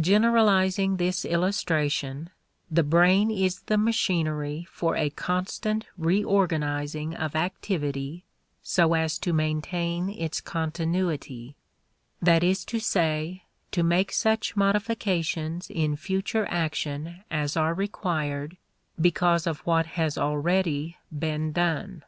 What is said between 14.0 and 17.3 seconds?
such modifications in future action